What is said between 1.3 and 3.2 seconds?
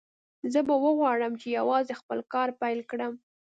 چې یوازې خپل کار پیل کړم